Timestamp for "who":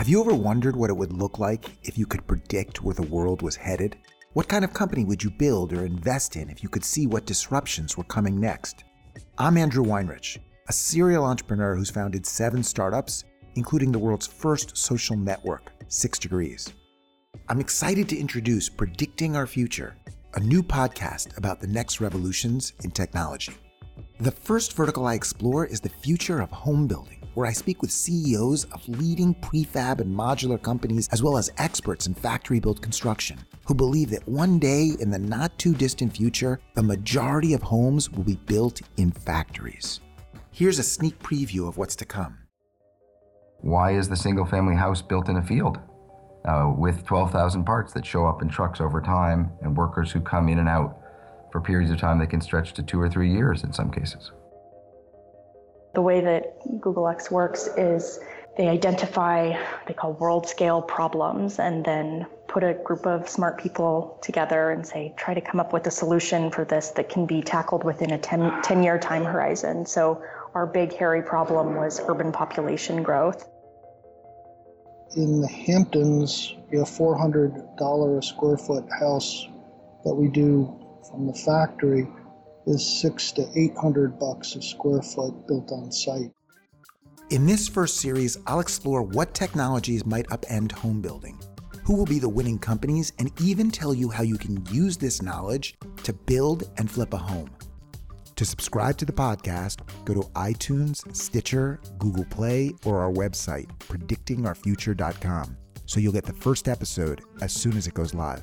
33.64-33.74, 50.10-50.20, 91.84-91.94